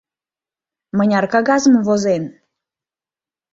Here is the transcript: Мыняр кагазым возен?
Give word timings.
Мыняр 0.97 1.25
кагазым 1.33 1.75
возен? 1.87 2.23